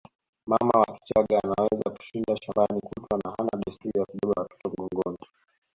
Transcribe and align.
Mama 0.45 0.71
wa 0.77 0.95
Kichagga 0.99 1.39
anaweza 1.43 1.89
kushinda 1.89 2.37
shambani 2.37 2.81
kutwa 2.81 3.19
na 3.25 3.31
hana 3.37 3.63
desturi 3.65 3.99
ya 3.99 4.05
kubeba 4.05 4.41
watoto 4.41 4.69
mgongoni 4.69 5.17